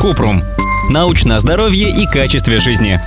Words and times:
Купрум. 0.00 0.42
Научное 0.90 1.38
здоровье 1.38 1.90
и 1.90 2.06
качестве 2.06 2.58
жизни. 2.58 3.00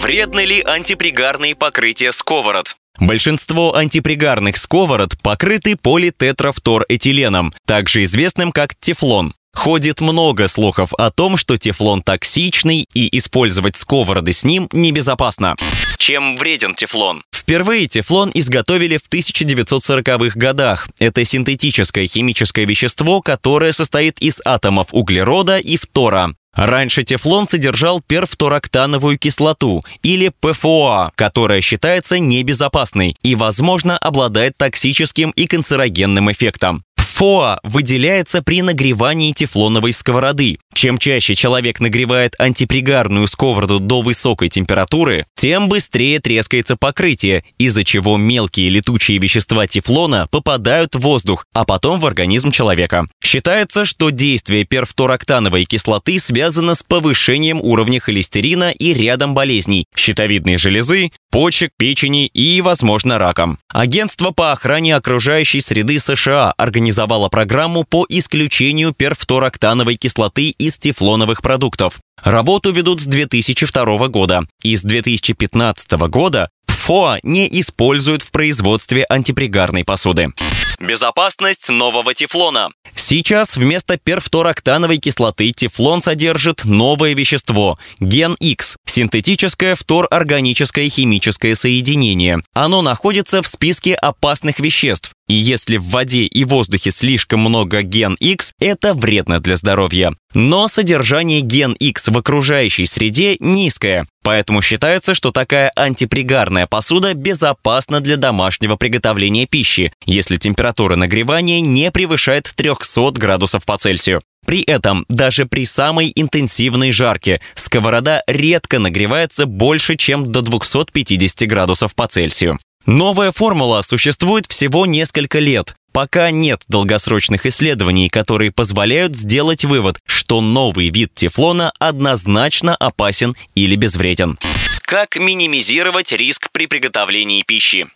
Вредны 0.00 0.40
ли 0.44 0.62
антипригарные 0.62 1.54
покрытия 1.54 2.12
сковород? 2.12 2.76
Большинство 2.98 3.74
антипригарных 3.74 4.56
сковород 4.56 5.20
покрыты 5.20 5.76
политетрафторэтиленом, 5.76 7.52
также 7.66 8.04
известным 8.04 8.52
как 8.52 8.74
тефлон. 8.74 9.34
Ходит 9.54 10.00
много 10.00 10.48
слухов 10.48 10.92
о 10.94 11.10
том, 11.10 11.36
что 11.36 11.56
тефлон 11.56 12.02
токсичный 12.02 12.86
и 12.92 13.16
использовать 13.16 13.76
сковороды 13.76 14.32
с 14.32 14.44
ним 14.44 14.68
небезопасно. 14.72 15.56
Чем 15.96 16.36
вреден 16.36 16.74
тефлон? 16.74 17.22
Впервые 17.46 17.86
тефлон 17.86 18.32
изготовили 18.34 18.96
в 18.96 19.08
1940-х 19.08 20.36
годах. 20.36 20.88
Это 20.98 21.24
синтетическое 21.24 22.08
химическое 22.08 22.64
вещество, 22.64 23.20
которое 23.20 23.72
состоит 23.72 24.18
из 24.18 24.42
атомов 24.44 24.88
углерода 24.90 25.58
и 25.58 25.76
фтора. 25.76 26.34
Раньше 26.56 27.04
тефлон 27.04 27.46
содержал 27.46 28.00
перфтороктановую 28.00 29.16
кислоту 29.16 29.84
или 30.02 30.32
ПФОА, 30.40 31.12
которая 31.14 31.60
считается 31.60 32.18
небезопасной 32.18 33.14
и, 33.22 33.36
возможно, 33.36 33.96
обладает 33.96 34.56
токсическим 34.56 35.30
и 35.30 35.46
канцерогенным 35.46 36.32
эффектом. 36.32 36.82
ФОА 36.96 37.60
выделяется 37.62 38.42
при 38.42 38.60
нагревании 38.60 39.32
тефлоновой 39.32 39.92
сковороды. 39.92 40.58
Чем 40.76 40.98
чаще 40.98 41.34
человек 41.34 41.80
нагревает 41.80 42.34
антипригарную 42.38 43.26
сковороду 43.28 43.80
до 43.80 44.02
высокой 44.02 44.50
температуры, 44.50 45.24
тем 45.34 45.70
быстрее 45.70 46.20
трескается 46.20 46.76
покрытие, 46.76 47.44
из-за 47.56 47.82
чего 47.82 48.18
мелкие 48.18 48.68
летучие 48.68 49.16
вещества 49.16 49.66
тефлона 49.66 50.28
попадают 50.30 50.94
в 50.94 51.00
воздух, 51.00 51.46
а 51.54 51.64
потом 51.64 51.98
в 51.98 52.04
организм 52.04 52.50
человека. 52.50 53.06
Считается, 53.24 53.86
что 53.86 54.10
действие 54.10 54.64
перфтороктановой 54.64 55.64
кислоты 55.64 56.18
связано 56.18 56.74
с 56.74 56.82
повышением 56.82 57.58
уровня 57.62 57.98
холестерина 57.98 58.70
и 58.70 58.92
рядом 58.92 59.32
болезней– 59.32 59.86
щитовидной 59.96 60.58
железы, 60.58 61.10
почек, 61.30 61.70
печени 61.78 62.26
и, 62.26 62.60
возможно, 62.60 63.18
раком. 63.18 63.58
Агентство 63.68 64.30
по 64.30 64.52
охране 64.52 64.94
окружающей 64.94 65.60
среды 65.60 65.98
США 65.98 66.52
организовало 66.56 67.28
программу 67.30 67.84
по 67.84 68.04
исключению 68.10 68.92
перфтороктановой 68.92 69.96
кислоты 69.96 70.54
из 70.66 70.78
тефлоновых 70.78 71.42
продуктов. 71.42 71.98
Работу 72.22 72.72
ведут 72.72 73.00
с 73.00 73.06
2002 73.06 74.08
года. 74.08 74.42
И 74.62 74.76
с 74.76 74.82
2015 74.82 75.92
года 76.08 76.48
ФОА 76.66 77.18
не 77.22 77.48
используют 77.60 78.22
в 78.22 78.30
производстве 78.30 79.04
антипригарной 79.08 79.84
посуды. 79.84 80.32
Безопасность 80.80 81.68
нового 81.68 82.14
тефлона. 82.14 82.68
Сейчас 82.94 83.56
вместо 83.56 83.96
перфтороктановой 83.96 84.98
кислоты 84.98 85.52
тефлон 85.52 86.02
содержит 86.02 86.64
новое 86.64 87.14
вещество– 87.14 87.78
ген 88.00 88.34
X– 88.40 88.76
синтетическое 88.86 89.74
фторорганическое 89.74 90.90
химическое 90.90 91.54
соединение. 91.54 92.40
Оно 92.52 92.82
находится 92.82 93.42
в 93.42 93.46
списке 93.46 93.94
опасных 93.94 94.58
веществ. 94.58 95.12
И 95.28 95.34
если 95.34 95.76
в 95.76 95.84
воде 95.84 96.22
и 96.22 96.44
воздухе 96.44 96.92
слишком 96.92 97.40
много 97.40 97.82
ген 97.82 98.14
X, 98.20 98.52
это 98.60 98.94
вредно 98.94 99.40
для 99.40 99.56
здоровья. 99.56 100.12
Но 100.34 100.68
содержание 100.68 101.40
ген 101.40 101.72
X 101.72 102.08
в 102.08 102.16
окружающей 102.16 102.86
среде 102.86 103.36
низкое, 103.40 104.06
поэтому 104.22 104.62
считается, 104.62 105.14
что 105.14 105.32
такая 105.32 105.72
антипригарная 105.74 106.68
посуда 106.68 107.14
безопасна 107.14 108.00
для 108.00 108.16
домашнего 108.16 108.76
приготовления 108.76 109.46
пищи, 109.46 109.92
если 110.04 110.36
температура 110.36 110.94
нагревания 110.94 111.60
не 111.60 111.90
превышает 111.90 112.52
300 112.54 113.12
градусов 113.12 113.64
по 113.64 113.78
Цельсию. 113.78 114.22
При 114.46 114.60
этом 114.60 115.04
даже 115.08 115.46
при 115.46 115.64
самой 115.64 116.12
интенсивной 116.14 116.92
жарке 116.92 117.40
сковорода 117.56 118.22
редко 118.28 118.78
нагревается 118.78 119.46
больше, 119.46 119.96
чем 119.96 120.30
до 120.30 120.40
250 120.40 121.48
градусов 121.48 121.96
по 121.96 122.06
Цельсию. 122.06 122.60
Новая 122.86 123.32
формула 123.32 123.82
существует 123.82 124.46
всего 124.46 124.86
несколько 124.86 125.40
лет. 125.40 125.74
Пока 125.92 126.30
нет 126.30 126.62
долгосрочных 126.68 127.44
исследований, 127.44 128.08
которые 128.08 128.52
позволяют 128.52 129.16
сделать 129.16 129.64
вывод, 129.64 129.98
что 130.06 130.40
новый 130.40 130.90
вид 130.90 131.12
тефлона 131.12 131.72
однозначно 131.80 132.76
опасен 132.76 133.34
или 133.56 133.74
безвреден. 133.74 134.38
Как 134.86 135.16
минимизировать 135.16 136.12
риск 136.12 136.48
при 136.52 136.68
приготовлении 136.68 137.42
пищи? 137.42 137.88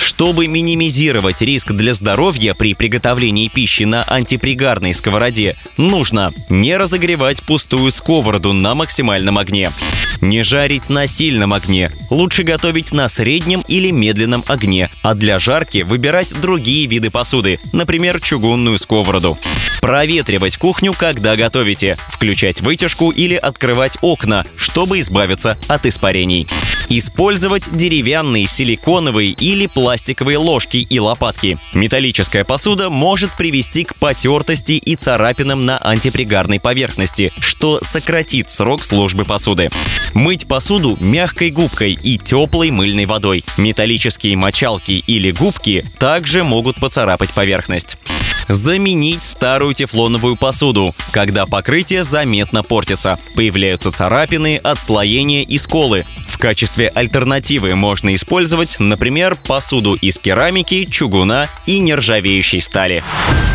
Чтобы 0.00 0.48
минимизировать 0.48 1.42
риск 1.42 1.70
для 1.70 1.94
здоровья 1.94 2.54
при 2.54 2.74
приготовлении 2.74 3.46
пищи 3.46 3.84
на 3.84 4.02
антипригарной 4.02 4.94
сковороде, 4.94 5.54
нужно 5.76 6.32
не 6.48 6.76
разогревать 6.76 7.46
пустую 7.46 7.92
сковороду 7.92 8.52
на 8.52 8.74
максимальном 8.74 9.38
огне, 9.38 9.70
не 10.20 10.42
жарить 10.42 10.90
на 10.90 11.06
сильном 11.06 11.52
огне, 11.52 11.92
лучше 12.10 12.42
готовить 12.42 12.90
на 12.90 13.08
среднем 13.08 13.62
или 13.68 13.92
медленном 13.92 14.42
огне, 14.48 14.90
а 15.04 15.14
для 15.14 15.38
жарки 15.38 15.82
выбирать 15.82 16.34
другие 16.40 16.88
виды 16.88 17.12
посуды, 17.12 17.60
например, 17.72 18.18
чугунную 18.20 18.78
сковороду. 18.78 19.38
Проветривать 19.80 20.56
кухню, 20.56 20.92
когда 20.92 21.36
готовите, 21.36 21.96
включать 22.08 22.60
вытяжку 22.60 23.10
или 23.10 23.34
открывать 23.34 23.98
окна, 24.02 24.44
чтобы 24.56 24.98
избавиться 25.00 25.56
от 25.68 25.86
испарений. 25.86 26.48
Использовать 26.88 27.70
деревянные, 27.70 28.46
силиконовые 28.46 29.30
или 29.32 29.66
пластиковые 29.66 30.38
ложки 30.38 30.78
и 30.78 30.98
лопатки. 30.98 31.56
Металлическая 31.74 32.44
посуда 32.44 32.90
может 32.90 33.36
привести 33.36 33.84
к 33.84 33.94
потертости 33.96 34.72
и 34.72 34.96
царапинам 34.96 35.64
на 35.64 35.78
антипригарной 35.78 36.58
поверхности, 36.60 37.30
что 37.38 37.78
сократит 37.82 38.50
срок 38.50 38.82
службы 38.82 39.24
посуды. 39.24 39.68
Мыть 40.14 40.48
посуду 40.48 40.96
мягкой 41.00 41.50
губкой 41.50 41.92
и 41.92 42.18
теплой 42.18 42.70
мыльной 42.70 43.06
водой. 43.06 43.44
Металлические 43.58 44.36
мочалки 44.36 45.04
или 45.06 45.30
губки 45.30 45.84
также 45.98 46.42
могут 46.42 46.80
поцарапать 46.80 47.30
поверхность. 47.30 47.98
Заменить 48.48 49.24
старую 49.24 49.74
тефлоновую 49.74 50.36
посуду, 50.36 50.94
когда 51.12 51.44
покрытие 51.44 52.02
заметно 52.02 52.62
портится. 52.62 53.18
Появляются 53.34 53.92
царапины, 53.92 54.56
отслоения 54.56 55.42
и 55.42 55.58
сколы. 55.58 56.04
В 56.38 56.40
качестве 56.40 56.86
альтернативы 56.94 57.74
можно 57.74 58.14
использовать, 58.14 58.78
например, 58.78 59.34
посуду 59.34 59.94
из 59.94 60.20
керамики, 60.20 60.84
чугуна 60.84 61.48
и 61.66 61.80
нержавеющей 61.80 62.60
стали. 62.60 63.02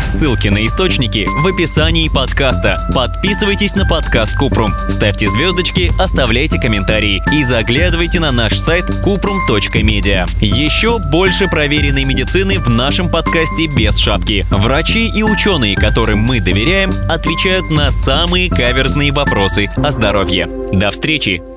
Ссылки 0.02 0.48
на 0.48 0.66
источники 0.66 1.26
в 1.26 1.46
описании 1.46 2.10
подкаста. 2.10 2.76
Подписывайтесь 2.94 3.74
на 3.74 3.86
подкаст 3.86 4.36
Купрум, 4.36 4.74
ставьте 4.90 5.30
звездочки, 5.30 5.92
оставляйте 5.98 6.60
комментарии 6.60 7.22
и 7.32 7.42
заглядывайте 7.42 8.20
на 8.20 8.32
наш 8.32 8.58
сайт 8.58 8.84
kuprum.media. 9.02 10.28
Еще 10.42 10.98
больше 11.10 11.48
проверенной 11.48 12.04
медицины 12.04 12.58
в 12.58 12.68
нашем 12.68 13.08
подкасте 13.08 13.66
без 13.66 13.96
шапки. 13.96 14.44
Врачи 14.50 15.08
и 15.08 15.22
ученые, 15.22 15.74
которым 15.74 16.18
мы 16.18 16.38
доверяем, 16.38 16.90
отвечают 17.08 17.70
на 17.70 17.90
самые 17.90 18.50
каверзные 18.50 19.10
вопросы 19.10 19.70
о 19.78 19.90
здоровье. 19.90 20.50
До 20.74 20.90
встречи! 20.90 21.53